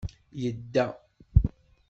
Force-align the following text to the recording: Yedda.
Yedda. 0.41 0.85